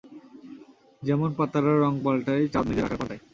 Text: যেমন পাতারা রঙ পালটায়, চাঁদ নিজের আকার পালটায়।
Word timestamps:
যেমন 1.03 1.29
পাতারা 1.33 1.71
রঙ 1.79 1.93
পালটায়, 2.03 2.43
চাঁদ 2.47 2.65
নিজের 2.67 2.85
আকার 2.85 2.99
পালটায়। 2.99 3.21